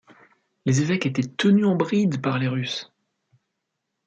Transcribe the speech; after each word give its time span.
Les 0.65 0.81
évêques 0.81 1.05
étaient 1.05 1.21
tenus 1.21 1.67
en 1.67 1.75
bride 1.75 2.23
par 2.23 2.39
les 2.39 2.47
Russes. 2.47 2.91